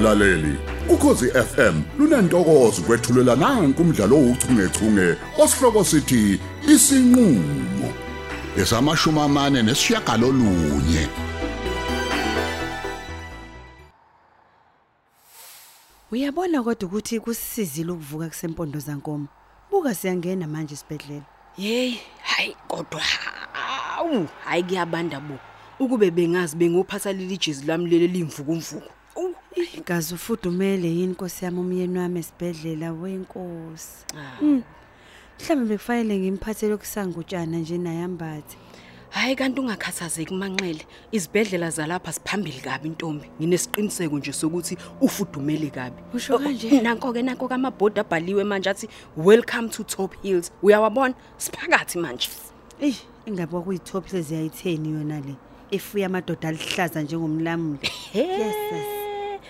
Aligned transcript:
mlaleli 0.00 0.54
ukhosi 0.88 1.26
FM 1.30 1.82
lunantokozo 1.98 2.82
kwethulela 2.82 3.36
nanku 3.36 3.82
umdlalo 3.82 4.16
ouchungechunge 4.16 5.16
osihloko 5.42 5.84
sithi 5.84 6.40
isinqulo 6.68 7.88
esamashumi 8.56 9.20
amane 9.20 9.62
nesishiyagalolunye 9.62 11.08
Uyabona 16.12 16.62
kodwa 16.62 16.88
ukuthi 16.88 17.20
kusizile 17.20 17.92
ukuvuka 17.92 18.28
kusempondo 18.28 18.78
zankomo. 18.78 19.28
Buka 19.70 19.94
siyangena 19.94 20.46
manje 20.46 20.74
isibedlela. 20.74 21.22
Hey, 21.56 21.94
hayi 22.22 22.56
kodwa 22.68 23.02
awu, 23.96 24.28
hayi 24.44 24.62
kuyabanda 24.62 25.20
bo. 25.20 25.38
Ukube 25.78 26.10
bengazi 26.10 26.56
bengophatha 26.56 27.12
leli 27.12 27.36
jezi 27.36 27.66
lami 27.66 27.90
leli 27.90 28.08
limvuku 28.08 28.54
mvuku. 28.54 28.99
Awu, 29.90 29.96
Gazi 29.96 30.14
ufudumele 30.14 30.88
yini 30.88 31.12
Nkosi 31.12 31.44
yami 31.44 31.58
umyeni 31.58 31.98
wami 31.98 32.20
esibedlela 32.20 32.92
wenkosi. 32.92 34.06
Ah. 34.14 34.42
Mm. 34.42 34.62
Mhlawumbe 35.40 35.68
bekufanele 35.68 36.18
ngimphathele 36.18 36.76
kusangutshana 36.76 37.58
nje 37.58 37.78
nayambathe. 37.78 38.56
Hayi 39.10 39.36
kanti 39.36 39.60
ungakhathazeki 39.60 40.34
manxele. 40.34 40.86
Izibhedlela 41.12 41.70
zalapha 41.70 42.12
siphambili 42.12 42.60
kabi 42.60 42.88
intombi. 42.88 43.30
Nginesiqiniseko 43.40 44.18
nje 44.18 44.32
sokuthi 44.32 44.76
ufudumele 45.00 45.70
kabi. 45.70 46.02
Usho 46.14 46.34
Oh, 46.34 46.38
kanje? 46.38 46.80
Nanko 46.80 47.12
ke 47.12 47.22
nanko 47.22 47.48
kamabhodi 47.48 48.00
abhaliwe 48.00 48.44
manje 48.44 48.70
athi 48.70 48.88
welcome 49.16 49.68
to 49.70 49.82
Top 49.82 50.14
Hills. 50.22 50.52
Uyawabona? 50.62 51.14
Siphakathi 51.36 51.98
manje. 51.98 52.28
Ey, 52.80 52.94
ingabe 53.26 53.60
kuyitop 53.60 54.12
leziyayitheni 54.12 54.92
yona 54.92 55.20
le. 55.20 55.34
Efuya 55.70 56.06
amadoda 56.06 56.48
alihlaza 56.48 57.02
njengomlamuli. 57.02 57.90
Yes. 58.14 58.99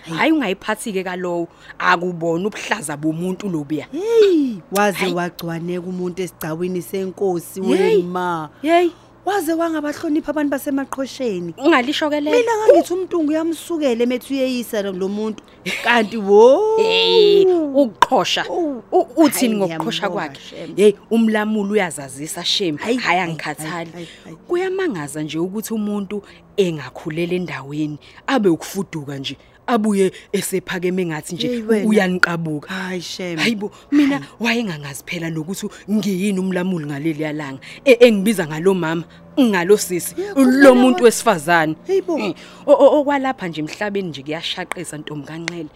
Sis. 0.05 0.15
Hayi 0.15 0.33
ungayiphathi 0.33 0.93
ke 0.93 1.05
kalowo. 1.05 1.49
Akubona 1.79 2.47
ubuhlaza 2.49 2.97
bomuntu 2.97 3.49
lobuya. 3.49 3.87
Hey, 3.93 4.57
waze 4.73 4.99
Hayi. 4.99 5.15
wagcwaneka 5.15 5.87
umuntu 5.87 6.23
esigcawini 6.23 6.83
senkosi 6.83 7.61
Yey. 7.61 7.97
wema. 7.97 8.51
Hey, 8.63 8.91
Waze 9.25 9.53
wangabahlonipha 9.53 10.31
abantu 10.33 10.51
basemaqhosheni. 10.51 11.55
ungalisho 11.59 12.09
ke 12.11 12.21
le. 12.21 12.31
Mina 12.31 12.53
ngangithi 12.57 12.93
umntungu 12.95 13.29
uyamsukela 13.31 14.03
emethu 14.03 14.33
uyeyisa 14.35 14.83
lo 14.83 15.09
muntu. 15.09 15.43
Kanti 15.85 16.17
wo. 16.17 16.79
Eh, 16.81 17.45
ukuqhosha. 17.75 18.47
Oh. 18.49 18.83
U- 18.91 19.07
Uthini 19.25 19.55
Hayi, 19.61 19.77
ngokuqhosha 19.77 20.09
ngiyambonga, 20.09 20.29
kwakhe? 20.29 20.41
Shem. 20.41 20.77
Hey, 20.77 20.95
umlamuli 21.11 21.73
uyazazisa 21.73 22.45
Shem. 22.45 22.77
Hayi, 22.79 22.97
Hayi 22.97 23.19
hayi, 23.19 23.31
angikhathali. 23.31 23.91
hayi, 23.93 24.09
hayi. 24.25 24.37
Kuyamangaza 24.49 25.23
nje 25.23 25.39
ukuthi 25.39 25.75
umuntu 25.75 26.23
engakhulela 26.57 27.35
endaweni 27.35 27.99
abe 28.27 28.49
ukufuduka 28.49 29.19
nje 29.19 29.37
abuye 29.71 30.13
esephakeme 30.33 31.07
ngathi 31.07 31.35
nje 31.35 31.49
Hey, 31.49 31.63
wena. 31.63 31.87
uyaniqabuka. 31.89 32.69
Hayi 32.69 33.01
shem. 33.01 33.39
Hayibo 33.39 33.71
mina 33.91 34.21
wayengangazi 34.41 35.03
phela 35.07 35.31
nokuthi 35.31 35.67
ngiyini 35.91 36.39
umlamuli 36.41 36.87
ngaleli 36.87 37.23
yalanga 37.23 37.61
e- 37.85 37.99
engibiza 38.07 38.47
ngalo 38.47 38.75
mama 38.75 39.05
ngalo 39.41 39.77
sisi 39.77 40.15
Ngiyakhumbula 40.15 40.63
lo 40.65 40.75
muntu 40.75 40.95
kodwa. 40.95 41.05
wesifazane 41.05 41.75
Hayibo. 41.87 42.19
Eh, 42.19 42.35
o- 42.67 42.73
o- 42.75 43.01
okwalapha 43.01 43.49
nje 43.49 43.61
emhlabeni 43.61 44.09
nje 44.09 44.23
kuyashaqisa 44.23 44.99
ntombi 44.99 45.27
kanqele 45.27 45.69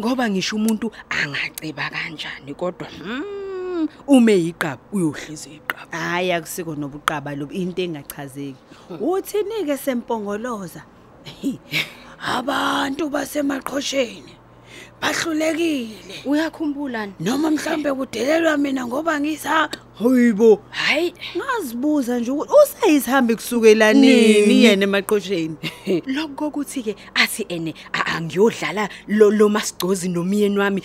ngoba 0.00 0.30
ngisho 0.30 0.56
umuntu 0.56 0.90
angaceba 1.10 1.90
kanjani 1.90 2.54
kodwa 2.54 2.88
mm, 3.04 3.88
ume 4.06 4.32
yiqaba 4.32 4.80
uyohleza 4.92 5.50
iqaba 5.50 5.92
Hayi 5.98 6.32
akusiko 6.32 6.74
nobuqaba 6.74 7.34
lo 7.36 7.46
into 7.52 7.82
engachazeki. 7.82 8.56
Uthini 9.00 9.64
ke 9.66 9.76
sempongoloza? 9.76 10.82
Abantu 12.20 13.08
basemaqhosheni 13.10 14.32
bahlulekile. 15.00 16.16
uyakhumbula 16.26 17.08
Noma 17.20 17.50
mhlambe 17.50 17.92
kudelelwa 17.92 18.56
mina 18.56 18.86
ngoba 18.86 19.20
ngisa 19.20 19.68
hayibo. 19.98 20.60
hayi. 20.70 21.14
Ngazibuza 21.36 22.18
nje 22.18 22.30
ukuthi 22.30 22.52
usayisihambi 22.64 23.34
kusukela 23.34 23.92
nini 23.92 24.64
yena 24.64 24.84
emaqhosheni? 24.84 25.56
lokho 26.14 26.50
kokuthi 26.50 26.82
ke 26.82 26.96
athi 27.14 27.46
ene 27.48 27.74
a- 27.92 28.16
angiyodlala 28.16 28.88
lo 29.08 29.30
lo 29.30 29.48
masigcozi 29.48 30.08
nomyeni 30.08 30.58
wami. 30.58 30.80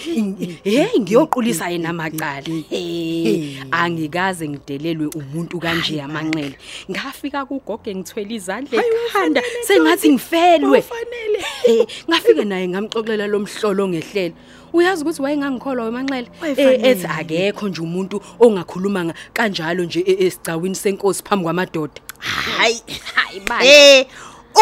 Hey 0.64 1.00
ngiyoqulisa 1.00 1.70
yena 1.70 1.90
amaqala 1.90 2.44
hey 2.70 3.58
angikaze 3.72 4.50
ngidelelwe 4.50 5.08
umuntu 5.08 5.60
kanje 5.60 6.02
amanxele 6.02 6.58
ngafika 6.92 7.46
kugoge 7.46 7.96
ngithwele 7.96 8.36
izandla 8.36 8.84
ekhanda 8.84 9.42
sengathi 9.68 10.10
ngifelwe. 10.10 10.80
Ufanele. 10.80 11.40
Eh 11.68 11.88
ngafike 12.10 12.46
naye 12.46 12.68
ngamxoxela 12.68 13.28
lo 13.28 13.40
mhlolo 13.40 13.84
ongehlele 13.84 14.34
uyazi 14.74 15.02
ukuthi 15.04 15.22
wayengangikholwa 15.22 15.86
wemanxele 15.86 16.28
Wayefanele. 16.42 16.90
ethi 16.90 17.08
akekho 17.08 17.68
nje 17.70 17.82
umuntu 17.82 18.22
ongakhuluma 18.40 19.06
nga- 19.06 19.16
kanjalo 19.34 19.84
nje 19.84 20.00
e- 20.08 20.26
esigcawini 20.26 20.76
senkosi 20.76 21.24
phambi 21.24 21.44
kwamadoda 21.44 22.02
Hayi. 22.20 22.82
hayi 23.16 23.40
bani 23.50 23.68
Eh, 23.68 24.06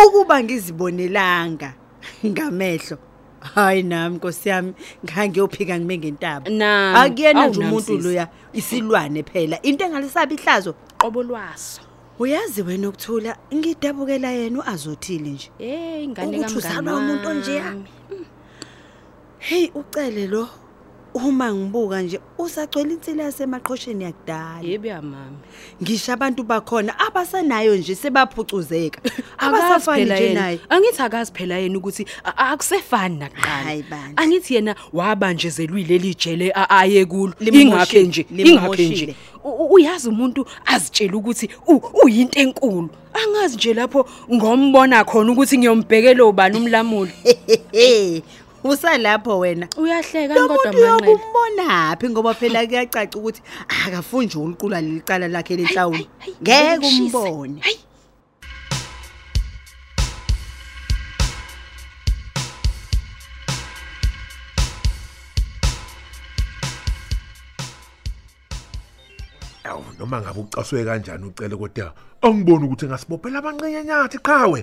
ukuba 0.06 0.44
ngizibonelanga 0.44 1.74
ngamehlo. 2.26 2.98
Hayi 3.40 3.84
nami 3.84 4.16
Nkosi 4.16 4.50
yami 4.50 4.74
ngangiyophika 5.06 5.80
ngime 5.80 5.98
ngentaba. 5.98 6.46
Akuyena 7.02 7.48
nje 7.48 7.60
umuntu 7.60 7.98
loya 7.98 8.28
isilwane 8.54 9.24
phela. 9.24 9.62
Into 9.62 9.86
engalisabi 9.86 10.36
ihlazo. 10.36 10.74
qobo 10.98 11.24
lwaso 11.24 11.82
Uyazi 12.20 12.62
wena 12.62 12.90
ukuthula 12.90 13.38
ngidabukela 13.54 14.32
yena 14.32 14.60
uazothile 14.60 15.30
nje. 15.30 15.50
Eh 15.60 16.04
ingane 16.04 16.38
Ukuthi 16.40 16.58
uzalwa 16.58 16.98
umuntu 16.98 17.28
onjeya? 17.30 17.64
wami. 17.64 17.86
Hey 19.48 19.72
ucele 19.76 20.28
lo 20.28 20.50
uma 21.14 21.54
ngibuka 21.54 22.02
nje 22.02 22.20
usagcwele 22.38 22.94
insila 22.94 23.24
yasemaqhosheni 23.24 24.04
yakudala. 24.04 24.60
Yebo 24.62 24.88
ya 24.88 25.02
mama. 25.02 25.38
Ngisho 25.82 26.14
abantu 26.14 26.44
bakhona 26.44 27.00
abasanayo 27.00 27.76
nje 27.76 27.96
sebaphucuzeka. 27.96 29.02
Abasafani 29.38 30.06
nje 30.06 30.34
naye. 30.34 30.60
Angithi 30.70 31.02
akazi 31.02 31.32
phela 31.34 31.58
yena 31.58 31.78
ukuthi 31.78 32.06
akusefani 32.38 33.18
nakuqala. 33.18 34.14
Angithi 34.16 34.56
yena 34.56 34.76
wabanjezelwe 34.94 35.84
leli 35.84 36.16
jele 36.16 36.52
a- 36.56 36.70
aye 36.70 37.06
kulo. 37.06 37.34
Ingakhe 37.40 38.04
nje, 38.04 38.26
limmoshile. 38.32 38.90
nje. 38.90 39.16
Uyazi 39.70 40.10
umuntu 40.10 40.46
azitshela 40.66 41.18
ukuthi 41.18 41.50
uyinto 42.04 42.40
enkulu. 42.40 42.90
Angazi 43.14 43.56
nje 43.56 43.74
lapho 43.74 44.10
ngombona 44.34 45.04
khona 45.06 45.32
ukuthi 45.32 45.58
ngiyombhekela 45.58 46.26
ubani 46.26 46.58
umlamuli. 46.58 47.12
Hehe. 48.68 48.74
Usalapho 48.74 49.40
wena. 49.40 49.68
Uyahleka 49.78 50.34
Lo 50.36 50.48
kodwa 50.48 50.72
muntu 50.72 50.82
manqele. 50.82 51.12
uyokumbonaphi 51.12 52.10
ngoba 52.10 52.34
phela 52.34 52.68
kuyacaca 52.68 53.16
ukuthi 53.18 53.42
akafunje 53.86 54.38
uliqula 54.38 54.82
lelicala 54.82 55.28
lakhe 55.28 55.56
lenhlawulo. 55.56 55.98
Hayi, 55.98 56.10
hayi, 56.20 56.36
Ngeke 56.42 56.78
ngishise. 56.78 57.18
umbone. 57.18 57.60
Hayi. 57.62 57.80
Awu 69.64 69.84
noma 70.00 70.22
ngabe 70.22 70.40
ucaswe 70.40 70.86
kanjani 70.86 71.26
ucele 71.26 71.56
kodwa 71.56 71.94
angiboni 72.22 72.66
ukuthi 72.66 72.86
ngasibophela 72.88 73.40
abanqenyanyathi 73.40 74.18
qhawe. 74.28 74.60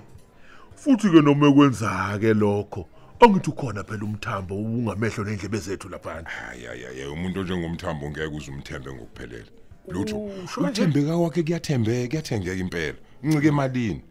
Futhi 0.80 1.10
ke 1.12 1.20
noma 1.20 1.46
ekwenza 1.48 2.18
ke 2.20 2.32
lokho 2.34 2.88
angithi 3.20 3.50
ukhona 3.50 3.84
phela 3.84 4.04
umthambo 4.04 4.54
ungamehlo 4.54 5.24
nendlebe 5.24 5.58
zethu 5.58 5.88
lapha. 5.88 6.22
hayi 6.24 6.64
hayi 6.64 6.82
hayi 6.84 7.06
umuntu 7.06 7.40
onjengomthambo 7.40 8.10
ngeke 8.10 8.26
uze 8.36 8.50
umthembe 8.50 8.92
ngokuphelele 8.92 9.50
lutho 9.88 10.16
usho 10.44 10.60
kanje? 10.60 10.82
uthembeka 10.82 11.18
kwakhe 11.18 11.42
kuyathembeka 11.42 12.08
kuyathengeka 12.08 12.54
impela 12.54 12.98
uncike 13.22 13.48
emalini 13.48 14.02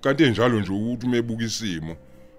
kanti 0.00 0.24
enjalo 0.24 0.60
nje 0.60 0.72
ukuthi 0.72 1.06
umebuka 1.06 1.44
isimo 1.44 1.96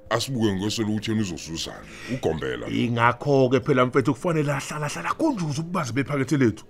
asibuke 0.10 0.54
ngoselo 0.54 0.90
ukuthi 0.90 1.12
yena 1.12 1.22
uzosusana 1.22 1.86
ugombela 2.14 2.68
Ingakho 2.68 3.50
ke 3.50 3.60
phela 3.60 3.86
mfethu 3.86 4.14
kufanele 4.14 4.52
ahlala 4.52 4.88
hlala 4.88 5.14
kunjuze 5.14 5.62
ububazi 5.62 5.94
bephakethe 5.94 6.38
lethu. 6.38 6.66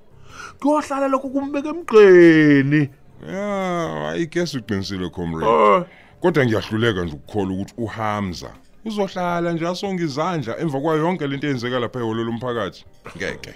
Kuyohlala 0.60 1.08
lokho 1.08 1.30
kumbeka 1.30 1.70
emgqeni. 1.70 2.90
ya 3.28 4.14
i 4.16 4.26
guess 4.26 4.56
uqinisile 4.56 5.10
comrade 5.10 5.46
Oh, 5.46 5.86
kodwa 6.22 6.46
ngiyahluleka 6.46 7.04
nje 7.04 7.14
ukukholwa 7.14 7.54
ukuthi 7.56 7.74
uHamza 7.78 8.52
uzohlala 8.86 9.54
nje 9.54 9.68
asonga 9.68 10.04
izandla 10.04 10.60
emva 10.60 10.82
kwayo 10.82 11.06
yonke 11.06 11.28
lento 11.28 11.48
eyenzeka 11.48 11.80
lapha 11.80 12.00
ehholo 12.00 12.24
lomphakathi 12.24 12.86
ngeke 13.18 13.54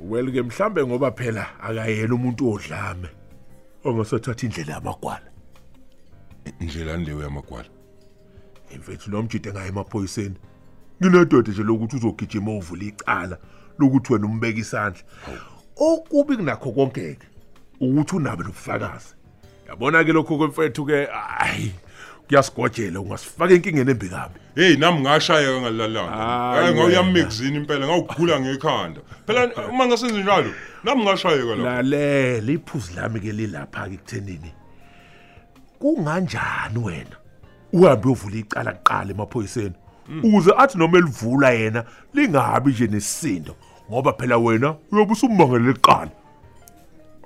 well 0.00 0.32
ke 0.32 0.42
mhlambe 0.42 0.86
ngoba 0.86 1.10
phela 1.10 1.60
akayena 1.60 2.14
umuntu 2.14 2.52
odlame. 2.52 3.08
Ongasathatha 3.84 4.46
indlela 4.46 4.72
yamagwala. 4.72 5.30
indlela 6.60 6.96
ndewe 6.96 7.24
yamagwala 7.24 7.68
Mfethu 8.78 9.10
nomjide 9.10 9.52
ngaye 9.52 9.68
emaphoyiseni. 9.68 10.36
Nginedoda 11.02 11.50
nje 11.50 11.62
lokuthi 11.62 11.96
uzogijima 11.96 12.52
uvula 12.56 12.84
icala 12.84 13.38
lokuthi 13.78 14.12
wena 14.12 14.26
umbeka 14.26 14.58
isandla. 14.58 15.02
Okubi 15.76 16.36
kunakho 16.36 16.72
konkeke 16.72 17.26
ukuthi 17.80 18.16
unabe 18.16 18.42
nobufakazi. 18.44 19.14
Yabona 19.68 20.04
ke 20.04 20.12
lokho 20.12 20.38
kwemfethu 20.38 20.86
ke 20.86 21.08
ayi 21.38 21.72
kuyasigojela 22.30 23.00
ungasifaka 23.00 23.54
enkingeni 23.54 23.90
embikabi 23.90 24.34
hey 24.54 24.76
nami 24.76 25.00
ngashayeka 25.00 25.60
ngalilalanga 25.60 26.10
Hayi 26.10 26.66
hey 26.66 26.74
ngawuya 26.74 27.00
wena. 27.00 27.12
mixini 27.12 27.56
impela 27.56 27.86
ngawugula 27.86 28.40
ngekhanda. 28.40 29.00
Phela 29.26 29.50
uma 29.70 29.86
ngasenze 29.86 30.22
njalo 30.22 30.52
nami 30.84 31.02
ngashayeka 31.04 31.54
la 31.54 31.82
lalela 31.82 32.52
iphuzu 32.52 32.92
lami 32.96 33.20
ke 33.20 33.32
lilapha 33.32 33.88
ke 33.88 33.96
kuthenini 33.96 34.52
kunganjani 35.78 36.78
wena? 36.84 37.16
Uhambe 37.72 38.06
uyovula 38.08 38.36
icala 38.36 38.72
kuqala 38.72 39.10
emaphoyiseni 39.10 39.74
ukuze 40.22 40.52
athi 40.58 40.78
noma 40.78 40.98
elivula 40.98 41.50
yena 41.50 41.84
lingabi 42.14 42.70
nje 42.70 42.86
nesisindo 42.86 43.56
ngoba 43.90 44.12
phela 44.12 44.38
wena 44.38 44.74
uyobe 44.92 45.12
usumangele 45.12 45.70
iqala 45.70 46.10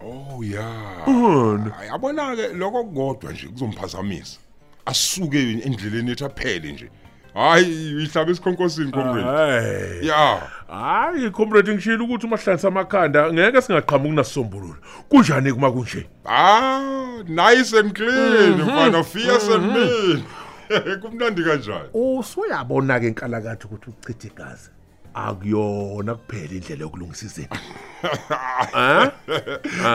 oh 0.00 0.45
ya. 0.45 0.69
Ngani? 1.09 1.71
yabona 1.89 2.37
ke 2.37 2.49
lokho 2.49 2.85
kodwa 2.85 3.33
nje 3.33 3.49
kuzomphazamisa 3.49 4.39
asuke 4.87 5.41
endleleni 5.65 6.11
ethi 6.11 6.25
aphele 6.25 6.73
nje 6.73 6.91
hayi 7.35 7.91
ihlaba 8.03 8.31
esikhonkosini 8.31 8.93
comrade 8.93 9.27
Hey. 9.61 10.09
ya 10.09 10.43
Hayi 10.69 11.31
comrade 11.31 11.75
ngishilo 11.75 12.05
ukuthi 12.05 12.27
uma 12.27 12.37
hlanisa 12.37 12.69
amakhanda 12.69 13.33
ngeke 13.33 13.63
singaqhamuki 13.63 14.15
nasombululo. 14.17 14.77
Kunjani 15.09 15.53
kuma 15.53 15.71
kunje? 15.73 16.07
ah 16.27 17.23
nice 17.29 17.73
and 17.79 17.93
clean 17.95 18.55
mfana 18.63 19.05
fierce 19.05 19.49
and 19.55 19.67
mean 19.73 20.23
kumnandi 21.03 21.43
kanjani 21.45 21.89
Usuyabona 21.95 23.01
ke 23.01 23.07
inkalakatha 23.09 23.65
ukuthi 23.69 23.91
uchithe 23.91 24.27
igazi. 24.29 24.71
Akuyona 25.14 26.14
kuphela 26.14 26.52
indlela 26.55 26.82
yokulungisa 26.82 27.26
izinto. 27.26 27.56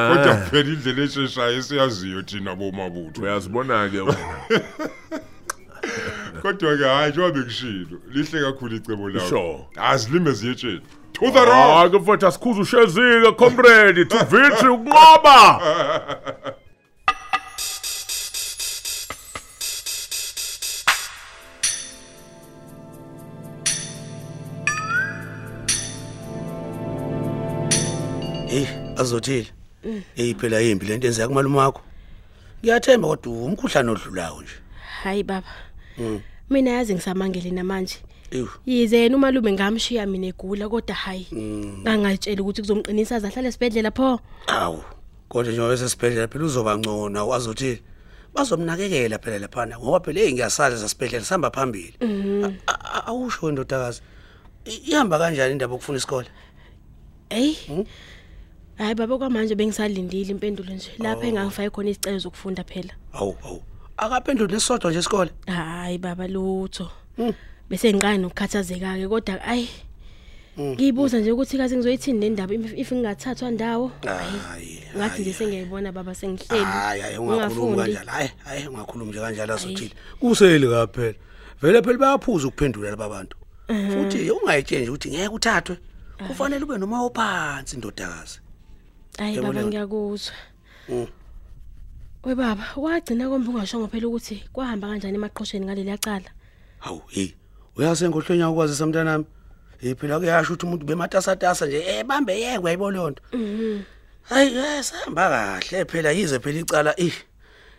kodwa 0.07 0.35
phela 0.49 0.69
indlela 0.69 1.01
esheshayo 1.03 1.57
esiyaziyo 1.57 2.21
thina 2.21 2.55
bomabutho 2.55 3.21
Uyazibona 3.21 3.89
ke 3.89 3.99
wena. 3.99 4.39
kodwa 6.41 6.77
ke 6.77 6.83
hayi 6.83 7.11
njengoba 7.11 7.31
bekushilo 7.35 7.97
lihle 8.11 8.41
kakhulu 8.41 8.75
icebo 8.75 9.09
lawo 9.09 9.29
Sure. 9.29 9.67
azilime 9.75 10.31
ziyetsheni 10.31 10.81
to 11.13 11.31
the 11.31 11.45
rock 11.45 11.69
Ah 11.85 11.89
ke 11.89 11.97
mfowethu 11.99 12.27
asikhuza 12.27 12.61
ushezike 12.61 13.31
comrade 13.37 14.05
to 14.05 14.17
victory 14.25 14.69
ukunqoba. 14.73 15.61
azothile. 28.99 29.47
Hey 30.15 30.33
phela 30.33 30.59
yimbi 30.59 30.85
lento 30.85 31.07
enzeka 31.07 31.27
kumalume 31.27 31.57
wakho. 31.57 31.81
Ngiyathemba 32.63 33.07
kodwa 33.07 33.33
umkhuhlane 33.45 33.91
odlulayo 33.91 34.41
nje. 34.41 34.53
hayi 35.03 35.23
baba 35.23 35.47
mina 36.49 36.71
yazi 36.71 36.93
ngisamangele 36.93 37.51
namanje 37.51 37.97
yize 38.65 38.97
yena 38.97 39.15
umalume 39.17 39.51
ngamshiya 39.51 40.05
mina 40.05 40.27
egula 40.27 40.69
kodwa 40.69 40.95
hayi 40.95 41.27
angatshela 41.85 42.41
ukuthi 42.41 42.61
kuzomqinisa 42.61 43.15
aze 43.15 43.27
ahlale 43.27 43.47
esibhedlela 43.49 43.91
pho 43.91 44.19
Awu. 44.47 44.83
Kodwa 45.29 45.51
njengoba 45.51 45.73
esesibhedlela 45.73 46.27
phela 46.27 46.45
uzoba 46.45 46.77
ngcono 46.77 47.33
azothile. 47.33 47.81
Bazomnakekela 48.33 49.17
phela 49.19 49.39
laphana 49.39 49.79
ngoba 49.79 49.99
phela 49.99 50.19
hey 50.19 50.33
ngiyasala 50.33 50.77
sasibhedlela 50.77 51.25
sihamba 51.25 51.51
phambili. 51.51 51.93
A- 52.67 53.05
Awusho 53.07 53.51
ndodakazi. 53.51 54.01
I- 54.65 54.91
Ihamba 54.91 55.17
kanjani 55.19 55.51
indaba 55.51 55.73
yokufuna 55.73 55.97
isikole? 55.97 56.27
hey 57.29 57.55
hayi 58.79 58.95
baba 58.95 59.17
kwamanje 59.17 59.55
bengisalindile 59.55 60.31
impendulo 60.31 60.73
nje 60.73 60.91
lapha 60.99 61.27
engangifake 61.27 61.69
khona 61.69 61.89
izicelo 61.89 62.17
zokufunda 62.19 62.63
phela 62.63 62.93
Awu, 63.13 63.35
awu. 63.45 63.61
Akaphenduli 63.97 64.53
nesodwa 64.53 64.91
nje 64.91 64.99
isikole. 64.99 65.31
hayi 65.47 65.97
baba 65.97 66.27
lutho 66.27 66.89
bese 67.69 67.93
ngiqala 67.93 68.17
nokukhathazeka 68.17 68.95
ke 68.97 69.07
kodwa 69.07 69.41
ayi 69.43 69.69
ngiyibuza 70.59 71.19
nje 71.19 71.31
ukuthi 71.31 71.57
kaze 71.57 71.75
ngizoyithini 71.77 72.19
nendaba 72.19 72.53
if 72.53 72.73
if 72.77 72.91
ngingathathwa 72.93 73.51
ndawo 73.51 73.91
Hayi. 74.05 74.83
ngathi 74.97 75.21
nje 75.21 75.33
sengiyayibona 75.33 75.91
baba 75.91 76.15
sengihleli 76.15 76.63
Hayi, 76.65 77.01
hayi 77.01 77.17
ungakhulumi 77.17 77.71
ngingafundi. 77.71 77.93
kanjalo. 77.93 78.11
Hayi, 78.11 78.29
hayi 78.45 78.67
ungakhulumi 78.67 79.11
nje 79.11 79.19
kanjalo 79.19 79.53
azothile. 79.53 79.93
Kuseli 80.19 80.67
kaphela. 80.67 81.13
Vele 81.61 81.81
phela 81.81 81.97
bayaphuza 81.97 82.47
ukuphendula 82.47 82.89
laba 82.89 83.09
bantu. 83.09 83.37
Futhi 83.67 84.31
ungayitsheni 84.31 84.89
ukuthi 84.89 85.09
ngeke 85.09 85.27
uthathwe. 85.27 85.77
Kufanele 86.27 86.63
ube 86.65 86.77
noma 86.77 87.01
ophansi 87.03 87.75
indodakazi. 87.75 88.39
Hayi 89.19 89.35
Yebo, 89.35 89.47
baba 89.47 89.59
Leon. 89.59 89.67
ngiyakuzwa 89.69 90.33
Mm. 90.89 91.07
we 92.23 92.35
baba 92.35 92.63
wagcina 92.75 93.29
kombe 93.29 93.49
ungashongo 93.49 93.87
phela 93.87 94.07
ukuthi 94.07 94.43
kwahamba 94.53 94.87
kanjani 94.87 95.15
emaqhosheni 95.17 95.65
ngaleli 95.65 95.89
yacala 95.89 96.29
Hawu, 96.79 97.01
hey. 97.07 97.33
Uyazi 97.75 98.05
engihlonya 98.05 98.49
ukwazisa 98.49 98.85
mntanami. 98.85 99.25
Hey 99.81 99.95
phela 99.95 100.19
kuyasho 100.19 100.53
ukuthi 100.53 100.65
umuntu 100.65 100.85
bematasatasa 100.85 101.65
nje 101.65 101.83
eh 101.87 102.03
bambe 102.05 102.39
yeke 102.39 102.57
uyayibona 102.59 102.97
lonto. 102.97 103.23
Mhm. 103.33 103.81
Hayi, 104.29 104.55
yesihamba 104.55 105.29
kahle 105.29 105.85
phela 105.85 106.11
yize 106.11 106.39
phela 106.39 106.59
icala 106.59 106.93
eh 106.99 107.13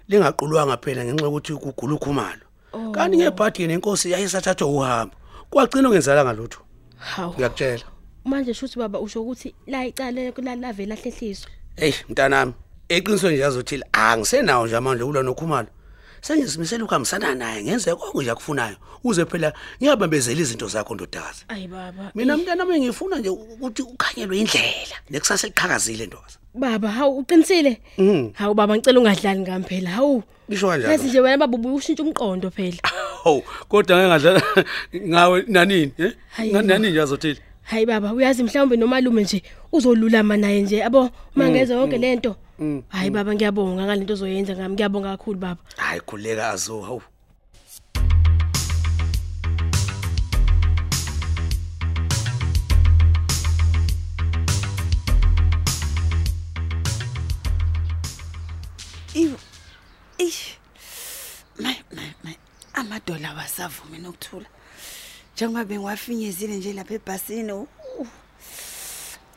lingaqulwanga 0.09 0.77
phela 0.77 1.05
ngenxa 1.05 1.25
yokuthi 1.25 1.53
kugula 1.55 1.95
ukhumalo. 1.95 2.45
Kanti 2.93 3.17
ngebhadi 3.17 3.67
nenkosi 3.67 4.11
yayisathathwa 4.11 4.67
uhambo. 4.69 5.15
Kwagcina 5.51 5.89
ungenzalanga 5.89 6.33
lutho. 6.33 6.61
hawu 6.99 7.35
Ngiyakutshela. 7.35 7.85
Manje 8.25 8.55
shuthi 8.55 8.79
baba 8.79 9.01
usho 9.01 9.23
ukuthi 9.23 9.55
la 9.67 9.87
icala 9.87 10.33
lavela 10.57 10.95
hlehliswa 10.95 11.51
Hey 11.77 11.93
mntanami, 12.09 12.53
eqinisweni 12.89 13.35
nje 13.37 13.45
azothile 13.45 13.85
angisenawo 13.93 14.67
nje 14.67 14.77
amandla 14.77 15.05
ukulwa 15.05 15.23
nokhumalo. 15.23 15.69
Sengizimisela 16.21 16.85
ukuhambisana 16.85 17.35
naye 17.35 17.63
ngenze 17.65 17.95
konke 17.95 18.19
nje 18.19 18.31
akufunayo. 18.31 18.77
Uze 19.05 19.25
phela 19.25 19.53
ngiyabambezela 19.81 20.41
izinto 20.41 20.69
zakho 20.69 20.95
ndodakazi. 20.95 21.45
ayi 21.49 21.69
baba 21.69 22.11
Mina 22.15 22.37
mntanami 22.37 22.81
ngifuna 22.81 23.19
nje 23.19 23.29
ukuthi 23.29 23.83
ukhanyelwe 23.83 24.39
indlela 24.39 24.97
nekusasa 25.11 25.47
liqhakazile 25.47 26.07
ndoza. 26.07 26.37
baba 26.55 26.91
hawu 26.91 27.19
uqinisile 27.19 27.81
Mhm. 27.99 28.31
hawu 28.35 28.55
baba 28.55 28.75
ngicela 28.77 29.01
ungadlali 29.01 29.41
ngami 29.41 29.65
phela 29.65 29.91
hawu 29.91 30.23
Bisho 30.49 30.67
yazi 30.67 30.83
kanjalo. 30.87 31.09
nje 31.09 31.21
wena 31.21 31.39
baba 31.39 31.55
ubuye 31.57 31.75
ushintshe 31.75 32.03
umqondo 32.03 32.51
phela 32.51 32.77
Hawu, 33.25 33.43
kodwa 33.69 33.97
ngeke 33.97 34.09
ngadlala 34.09 34.43
ngawe 35.11 35.45
nanini, 35.49 35.93
eh? 35.99 36.13
Hayi, 36.37 36.53
Nga- 36.53 36.63
Nanini 36.63 36.91
nje 36.91 37.01
azothile. 37.03 37.41
Hayi 37.63 37.87
baba 37.87 38.13
uyazi 38.13 38.43
mhlawumbe 38.43 38.77
nomalume 38.77 39.23
nje 39.23 39.43
uzolulama 39.73 40.37
naye 40.37 40.63
nje 40.63 40.77
yabo 40.77 41.11
uma 41.37 41.49
ngeza 41.51 41.75
yonke 41.75 41.99
lento 41.99 42.37
hayi 42.89 43.11
baba 43.11 43.35
ngiyabonga 43.35 43.83
ngalento 43.85 44.13
ozoyenza 44.13 44.53
ngami 44.57 44.75
ngiyabonga 44.75 45.11
kakhulu 45.17 45.39
baba 45.39 45.61
Hayi 45.77 46.01
khuleka 46.01 46.51
azo, 46.51 46.81
hawu. 46.83 47.03
Iw. 59.15 59.35
Ish. 60.19 60.57
May 61.59 61.77
may 61.97 62.11
may 62.25 62.37
amadola 62.81 63.35
wasavumi 63.39 63.99
nokuthula. 63.99 64.47
Njengoba 65.41 65.65
bengiwafinyezile 65.65 66.57
nje 66.57 66.73
lapha 66.73 66.95
ebhasini. 66.95 67.53
uh, 67.53 67.67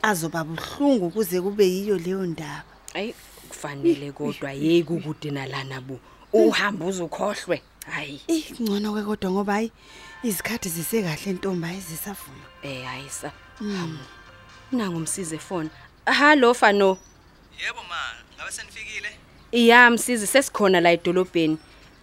Azoba 0.02 0.44
buhlungu 0.44 1.10
kuze 1.10 1.40
kube 1.40 1.64
yiyo 1.66 1.98
leyo 1.98 2.26
ndaba. 2.26 2.64
ayi 2.94 3.14
kufanele 3.48 4.12
kodwa 4.12 4.52
yeki 4.52 4.92
ukude 4.92 5.30
nalana 5.30 5.80
bu 5.80 5.98
uhamba 6.32 6.86
uzukhohlwe 6.86 7.62
hayi 7.90 8.20
Eh 8.28 8.44
ngcono 8.60 8.92
ke 8.94 9.02
kodwa 9.02 9.30
ngoba 9.30 9.52
hayi 9.52 9.72
izikhathi 10.22 10.68
zisekahle 10.68 11.32
ntombi 11.32 11.66
ayizisavuma. 11.66 12.44
eh 12.62 12.84
hayisa 12.84 13.32
nangu 14.72 14.96
umsize 14.96 15.38
phone 15.38 15.70
hallo 16.06 16.54
fano 16.54 16.98
Yebo 17.64 17.82
ma, 17.88 17.96
ngabe 18.36 18.52
senifikile? 18.52 19.08
iya 19.52 19.90
msizi 19.90 20.26
sesikhona 20.26 20.80
la 20.80 20.92
edolobheni 20.92 21.58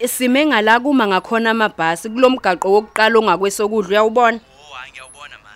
sime 0.08 0.46
ngala 0.46 0.79
kuma 0.79 1.08
ngakhona 1.08 1.50
amabhasi 1.51 2.10
kulomgaqo 2.10 2.67
wokuqala 2.72 3.20
ongakwesokudla 3.20 3.89
uyawubona 3.89 4.39
Oh, 4.39 4.74
hayi 4.74 4.91
ngiyawubona 4.91 5.36
ma. 5.43 5.51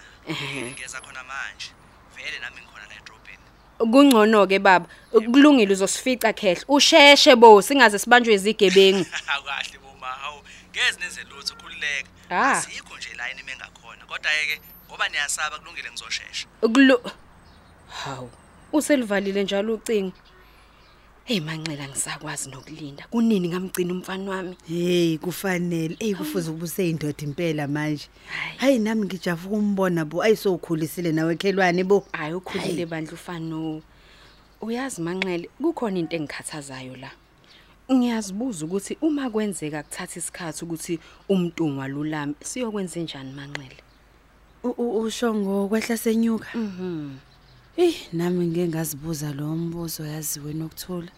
Ngeza 0.73 0.99
khona 1.01 1.23
manje. 1.23 1.67
Vele 2.15 2.37
nami 2.41 2.61
ngikhona 2.61 2.85
la 2.89 2.95
edrobheni. 3.01 3.45
kungcono 3.91 4.47
ke 4.47 4.59
baba 4.59 4.85
kulungile 5.11 5.73
uzosifica 5.73 6.33
khehle 6.33 6.65
usheshe 6.67 7.35
bo 7.35 7.61
singaze 7.61 7.99
sibanjwe 7.99 8.33
izigebengu 8.33 9.05
Kahle 9.45 9.77
boma, 9.83 10.07
hawu. 10.07 10.39
Ngeze 10.71 10.99
nenze 10.99 11.21
lutho 11.29 11.53
khulileka. 11.55 12.09
Ah. 12.29 12.51
Asikho 12.51 12.97
nje 12.97 13.09
line 13.09 13.41
mengakhona. 13.45 14.05
Kodwa 14.07 14.31
yeke 14.31 14.61
ngoba 14.89 15.09
niyasaba 15.09 15.59
kulungile 15.59 15.89
ngizoshesha. 15.89 16.47
Kulo 16.61 17.01
Hawu, 18.03 18.29
uselivalile 18.73 19.43
njalo 19.43 19.73
ucingo. 19.73 20.13
Hey 21.25 21.39
manxela 21.39 21.87
ngisakwazi 21.87 22.49
nokulinda. 22.49 23.05
Kunini 23.09 23.49
ngamgcina 23.49 23.93
umfana 23.93 24.31
wami? 24.31 24.57
Hey 24.67 25.17
kufanele 25.17 25.95
hey 25.99 26.13
kufuze 26.15 26.49
ubuse 26.51 26.89
indoda 26.89 27.23
impela 27.23 27.67
manje. 27.67 28.07
Hayi. 28.27 28.57
Hayi 28.57 28.79
nami 28.79 29.05
ngijavu 29.05 29.49
kumbona 29.49 30.05
bo 30.05 30.21
ayisokhulisile 30.21 31.11
nawe 31.11 31.35
khelwane 31.35 31.83
bo. 31.83 32.05
Hayi 32.11 32.33
ukhulile 32.33 32.85
bandla 32.85 33.13
ufano. 33.13 33.81
Uyazi 34.61 35.01
manxele, 35.01 35.49
kukhona 35.61 35.99
into 35.99 36.15
engikhathazayo 36.15 36.95
la. 36.95 37.11
Ngiyazibuza 37.91 38.65
ukuthi 38.65 38.97
uma 39.01 39.29
kwenzeka 39.29 39.83
kuthatha 39.83 40.19
isikhathi 40.19 40.65
ukuthi 40.65 40.99
umntungu 41.29 41.79
walulame 41.79 42.33
siyokwenza 42.43 42.99
njani 42.99 43.33
manxele. 43.33 43.77
U- 44.63 44.75
u- 44.77 44.99
usho 45.01 45.33
ngokwehla 45.35 45.97
senyuka 45.97 46.47
Mhm. 46.57 47.17
Eh 47.77 47.95
nami 48.13 48.47
ngeke 48.47 48.67
ngazibuza 48.67 49.33
lo 49.33 49.47
mbuzo 49.55 50.03
yaziwe 50.05 50.53
nokuthula 50.53 51.11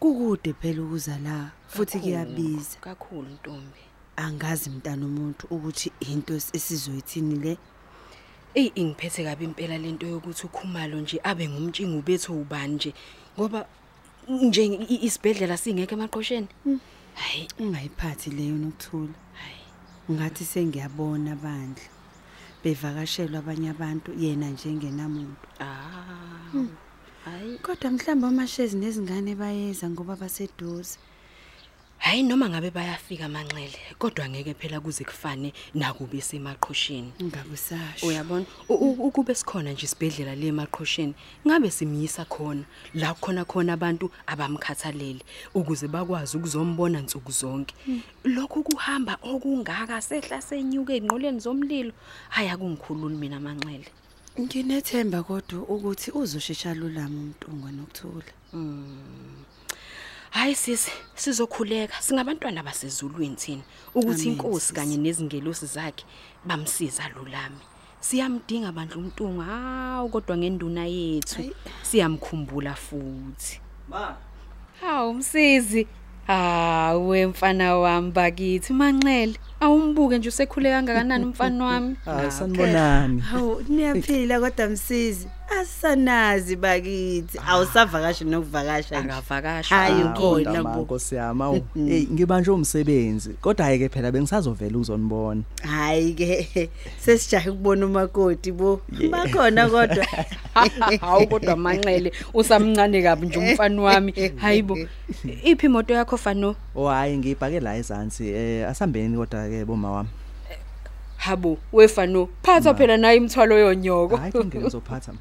kukude 0.00 0.52
phela 0.60 0.82
ukuza 0.82 1.18
la 1.18 1.50
futhi 1.68 1.98
kuyabiza. 1.98 2.78
kakhulu 2.80 3.28
Ntombi. 3.36 3.80
angazi 4.16 4.70
mntana 4.70 5.06
umuntu 5.06 5.46
ukuthi 5.50 5.92
into 6.00 6.34
es- 6.36 6.50
esizoyithini 6.56 7.34
le. 7.44 7.58
Ey 8.54 8.72
ingiphethe 8.74 9.24
kabi 9.24 9.44
impela 9.44 9.78
lento 9.78 10.06
yokuthi 10.06 10.46
ukhumalo 10.46 11.00
nje 11.00 11.20
abe 11.24 11.48
ngumtshingo 11.48 12.02
bethu 12.02 12.40
ubani 12.40 12.74
nje 12.74 12.94
ngoba 13.38 13.66
nje 14.28 14.64
i- 14.66 15.04
isibhedlela 15.06 15.56
singeke 15.56 15.94
emaqhosheni. 15.94 16.48
Hayi. 17.14 17.48
Ungayiphathi 17.58 18.30
leyo 18.30 18.54
nokuthula. 18.62 19.14
Hayi. 19.40 19.64
Ngathi 20.10 20.44
sengiyabona 20.44 21.36
bandla. 21.36 21.82
Bevakashelwa 22.64 23.38
abanye 23.38 23.70
abantu 23.70 24.10
yena 24.22 24.48
njengenamuntu. 24.50 25.46
Ah. 25.60 26.66
Hayi. 27.24 27.58
Kodwa 27.58 27.90
mhlawumbe 27.90 28.26
amashezi 28.26 28.76
nezingane 28.76 29.34
bayeza 29.34 29.90
ngoba 29.90 30.16
baseduze. 30.16 30.98
Hayi 32.10 32.22
noma 32.22 32.48
ngabe 32.48 32.70
bayafika 32.70 33.28
manxele 33.28 33.78
kodwa 33.98 34.28
ngeke 34.28 34.54
phela 34.54 34.80
kuze 34.80 35.04
kufane 35.04 35.52
nakube 35.74 36.20
semaqhosheni. 36.20 37.12
ngabe 37.22 37.54
usasho 37.54 38.06
Uyabona? 38.06 38.46
U- 38.68 38.74
u- 38.74 39.06
ukube 39.06 39.34
sikhona 39.34 39.72
nje 39.72 39.86
isibhedlela 39.86 40.34
le 40.34 40.46
emaqhosheni 40.48 41.14
ngabe 41.46 41.70
simyisa 41.70 42.24
khona 42.24 42.64
la 42.94 43.14
khona 43.14 43.44
khona 43.44 43.72
abantu 43.72 44.10
abamkhathalele 44.26 45.22
ukuze 45.54 45.86
bakwazi 45.88 46.36
ukuzombona 46.36 47.00
nsuku 47.00 47.30
zonke. 47.32 47.74
Lokho 48.24 48.62
kuhamba 48.62 49.18
okungaka 49.22 50.02
sehla 50.02 50.42
senyuke 50.42 50.96
enqoleni 50.96 51.38
zomlilo. 51.40 51.92
Haya 52.30 52.56
kungikhululi 52.56 53.14
mina 53.16 53.38
manxele 53.40 53.86
nginethemba 54.40 55.22
kodwa 55.22 55.62
ukuthi 55.62 56.10
uzoshesha 56.10 56.74
lulama 56.74 57.18
umntungu 57.20 57.68
nokuthula 57.70 58.32
hayi 60.30 60.54
sisi 60.54 60.90
sizokhuleka. 61.14 62.02
Singabantwana 62.02 62.62
basezulwini 62.62 63.36
thina. 63.36 63.62
Ukuthi 63.94 64.28
inkosi 64.28 64.60
sisi. 64.60 64.74
kanye 64.74 64.96
nezingelosi 64.96 65.66
zakhe 65.66 66.04
bamsiza 66.44 67.08
lulami 67.08 67.60
siyamdinga 68.00 68.72
bandla 68.72 68.96
umntungu 68.96 69.40
hawu 69.40 70.08
kodwa 70.08 70.36
ngenduna 70.36 70.86
yethu. 70.86 71.54
Siyamkhumbula 71.82 72.74
futhi. 72.74 73.60
Hawu 74.80 75.14
msizi. 75.14 75.86
Hawe 76.26 77.26
mfana 77.26 77.76
wami 77.76 78.10
bakithi 78.10 78.72
manxele. 78.72 79.38
Awumbuke 79.60 80.18
nje 80.18 80.28
usekhule 80.28 80.70
kangakanani 80.70 81.24
umfana 81.24 81.64
wami? 81.64 81.96
Hayi 82.04 82.30
sanibonani. 82.30 83.20
Hawu 83.20 83.62
niyaphila 83.68 84.40
kodwa 84.40 84.66
msizi. 84.66 85.28
Asanazi 85.60 86.56
bakithi. 86.56 87.38
Awusavakashi 87.48 88.24
nokuvakasha 88.24 89.00
nje. 89.00 89.12
Akavakasha 89.12 89.74
Hayi, 89.74 90.00
Hawu, 90.00 90.10
ukhona 90.10 90.50
ndaba, 90.50 90.74
bo. 90.74 90.82
Nkosi 90.82 91.14
yami. 91.14 91.42
Awu 91.42 91.60
hey 91.74 92.06
ngibanje 92.12 92.50
umsebenzi. 92.50 93.30
Kodwa 93.40 93.66
hayi 93.66 93.78
ke 93.78 93.88
phela 93.88 94.12
bengisazovela 94.12 94.78
uzonibona 94.78 95.42
hayi 95.62 96.14
ke 96.14 96.70
sesijahe 96.98 97.50
ukubona 97.50 97.86
umakoti 97.86 98.52
bo. 98.52 98.80
Bakhona 99.10 99.68
kodwa. 99.68 100.06
Hawu 101.00 101.26
kodwa 101.26 101.56
manxele 101.56 102.12
usamncane 102.34 103.02
kabi 103.02 103.26
nje 103.26 103.38
umfana 103.38 103.82
wami. 103.82 104.32
Hayibo 104.36 104.78
iphi 105.44 105.66
imoto 105.66 105.94
yakho 105.94 106.16
fano? 106.16 106.54
Oh 106.74 106.88
hayi 106.88 107.18
ngibhake 107.18 107.60
la 107.60 107.76
ezansi 107.76 108.28
eh 108.28 108.68
asambeni 108.68 109.16
kodwa 109.16 109.48
ke 109.50 109.66
boma 109.66 109.90
wami? 109.90 110.10
Habo 111.18 111.58
wefano 111.72 112.28
phatha 112.42 112.74
phela 112.74 112.96
nayo 112.96 113.16
imthwalo 113.18 113.58
yonyoko. 113.58 114.16
Hayi 114.16 114.32
ke 114.32 114.44
ngizophatha 114.46 115.12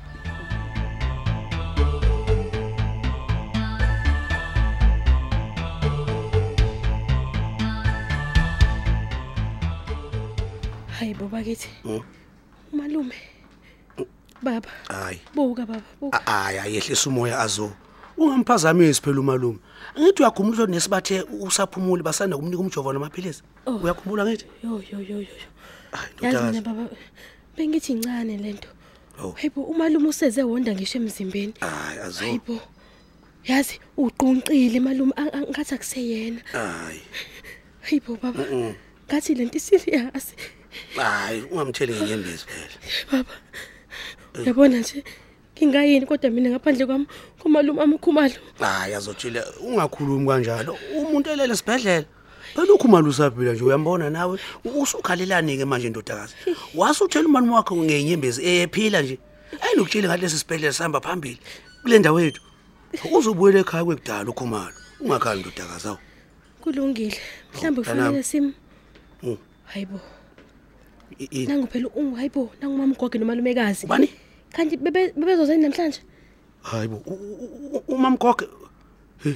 hayi 10.99 11.13
bo? 11.17 11.25
Bakithi 11.27 11.69
malume 12.71 13.17
baba. 14.43 14.69
Hayi. 14.87 15.19
Buka 15.35 15.65
baba 15.65 15.81
buka 15.99 16.21
hayi 16.25 16.59
ayehlisa 16.59 17.09
umoya 17.09 17.39
azo. 17.41 17.71
Ungamphazamisi 18.19 19.01
phela 19.01 19.19
umalume. 19.19 19.59
Ngithi 19.99 20.21
uyakhumbula 20.23 20.65
nesibathe 20.67 21.23
usaphumule 21.39 22.03
basanda 22.03 22.37
kumnika 22.37 22.61
umjovo 22.61 22.93
namaphilisi. 22.93 23.43
Uyakhumbula 23.65 24.25
ngithi 24.25 24.45
yo 24.63 24.81
yo 24.91 24.99
yo 24.99 25.17
yo 25.21 25.35
yazi 26.21 26.61
baba 26.61 26.89
bengithi 27.57 27.91
incane 27.93 28.37
lento 28.37 28.69
Oh. 29.21 29.31
hayibo 29.31 29.63
umalume 29.63 30.07
useze 30.07 30.43
wonda 30.43 30.71
ngisho 30.73 30.97
emzimbeni. 30.97 31.53
Hayi 31.59 31.99
azo 31.99 32.19
hayibo 32.19 32.59
yazi 33.43 33.79
uqunqile 33.97 34.79
malume 34.79 35.13
ngathi 35.49 35.75
akuseyena. 35.75 36.41
Hayi. 36.51 37.01
Hayibo 37.81 38.15
baba 38.21 38.45
ngathi 39.07 39.35
lento 39.35 39.59
serious 39.59 40.35
hayi 40.95 41.41
ungamtheli 41.51 41.93
ngenyembezi 41.93 42.45
phela. 42.45 42.75
Baba 43.11 43.33
uyabona 44.39 44.79
nje. 44.79 45.03
Ngingayini 45.65 46.05
kodwa 46.05 46.29
mina 46.29 46.49
ngaphandle 46.49 46.85
kwami 46.85 47.05
kumalume 47.39 47.81
amkhumalo 47.81 48.33
hayi 48.59 48.93
azojile 48.93 49.43
ungakhulumi 49.61 50.27
kanjalo. 50.27 50.77
Umuntu 50.97 51.29
elele 51.29 51.55
sibhedlela 51.55 52.05
phela 52.55 52.73
ukhumala 52.73 53.07
usaphila 53.07 53.53
nje 53.53 53.63
uyambona 53.63 54.09
nawe? 54.09 54.39
Usukhalelani 54.65 55.57
ke 55.57 55.65
manje 55.65 55.89
ndodakazi? 55.89 56.33
Wasuthela 56.75 57.27
umani 57.27 57.49
wakho 57.49 57.75
ngenyembezi 57.75 58.41
ephila 58.45 59.01
nje. 59.01 59.17
Ayinokutshela 59.61 60.07
ngalesi 60.07 60.37
sibhedlela 60.39 60.73
sihamba 60.73 61.01
phambili 61.01 61.39
kule 61.81 61.99
ndawo 61.99 62.21
yethu. 62.21 62.41
Uzobuyela 63.11 63.59
ekhaya 63.59 63.85
kwekudala 63.85 64.29
ukhumalo. 64.29 64.73
Ungakhali 64.99 65.39
ndodakazi 65.41 65.87
awu. 65.87 65.97
Kulungile. 66.61 67.17
Mhlambe 67.55 67.81
mntanami. 67.81 68.01
kufanele 68.01 68.23
sim 68.23 68.53
Mm. 69.23 69.37
hayibo. 69.65 69.99
I- 71.19 71.27
ini? 71.31 71.45
nangu 71.47 71.67
phela 71.67 71.87
ungu 71.95 72.15
hayibo 72.15 72.51
nangumamgoge 72.61 73.17
nomalumekazi. 73.19 73.85
Ubani? 73.85 74.09
Kanti 74.55 74.77
bebe- 74.77 75.13
bebezozani 75.17 75.61
namhlanje? 75.63 75.99
Hayi 76.63 76.87
bo 76.87 76.97
u- 77.05 77.13
u- 77.13 77.77
u- 77.77 77.83
umamgoge 77.95 78.45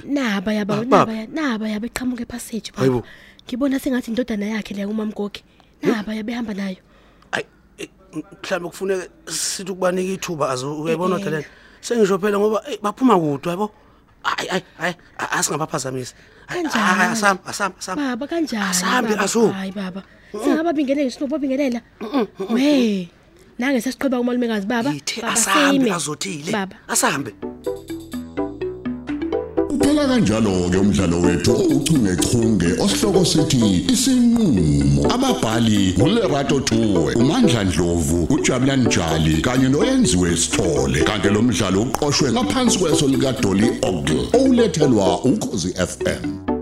naba 0.04 0.52
yaba 0.52 0.74
Ah, 0.74 0.84
naba 0.84 0.96
baba. 1.06 1.12
ya- 1.12 1.26
naba 1.26 1.68
yabe 1.68 1.88
qhamuke 1.88 2.24
passage 2.26 2.72
Hayibo. 2.76 3.00
baba 3.00 3.08
ngibona 3.46 3.78
sengathi 3.78 4.10
indodana 4.10 4.46
yakhe 4.56 4.74
leya 4.74 4.88
umamgoge 4.88 5.40
naba 5.82 6.14
yabehamba 6.14 6.54
nayo. 6.54 6.80
Ayi 7.32 7.44
eh, 7.78 7.88
mhlawumbe 8.42 8.68
kufuneka 8.70 9.04
sithi 9.26 9.70
ukubanika 9.72 10.12
ithuba 10.16 10.50
azo 10.50 10.80
uyayibona 10.80 11.16
Eh, 11.16 11.22
kodwa 11.24 11.30
lena 11.40 11.48
sengisho 11.80 12.18
phela 12.18 12.38
ngoba 12.38 12.58
eh, 12.68 12.78
baphuma 12.82 13.14
kude 13.20 13.50
yabo 13.50 13.70
hayi 14.22 14.48
hayi 14.48 14.62
hayi 14.80 14.94
a- 15.18 15.30
asingabaphazamisi. 15.38 16.14
Hayi, 16.46 16.62
Kanjani? 16.62 16.98
hayi, 16.98 17.12
asambe 17.12 17.42
asambe 17.46 17.76
asambe 17.80 18.02
baba 18.02 18.26
kanjani 18.26 18.64
asambe 18.70 19.10
baba? 19.16 19.24
aso 19.24 19.48
hayi 19.52 19.72
baba. 19.72 20.02
Singaba 20.32 20.72
bingelele 20.72 21.10
sinopho 21.10 21.38
bingelela 21.38 21.80
we 22.50 23.08
nange 23.58 23.80
sesiqheba 23.80 24.20
umalumekazi 24.20 24.66
baba. 24.66 24.90
Yithe 24.90 25.20
Baba, 25.22 25.32
asambe 25.32 25.84
sime. 25.84 25.92
azothile. 25.92 26.52
Baba. 26.52 26.76
Asambe 26.88 27.34
Uphela 29.70 30.06
kanjalo 30.06 30.70
ke 30.70 30.78
umdlalo 30.78 31.20
wethu 31.20 31.52
ouchungechunge 31.52 32.66
osihloko 32.82 33.24
sithi 33.24 33.84
isinqulo 33.92 35.12
ababhali 35.14 35.94
ngulerato 35.98 36.60
Tuwe 36.60 37.14
uMandla 37.14 37.64
Dlovu 37.64 38.24
uJabulani 38.30 38.84
Njali 38.84 39.40
kanye 39.42 39.68
noyenziwe 39.68 40.36
Sithole. 40.36 41.02
Kanti 41.02 41.28
lo 41.28 41.42
mdlalo 41.42 41.82
uqoqwwe 41.82 42.32
ngaphansi 42.32 42.78
kweso 42.78 43.08
lika 43.08 43.32
Dolly 43.32 43.70
Ogle 43.82 44.28
olethelwa 44.32 45.24
ukhozi 45.24 45.74
FM 45.74 46.53